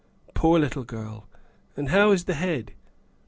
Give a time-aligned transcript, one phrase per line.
[0.33, 1.27] "Poor little girl!
[1.77, 2.73] And how is the head?"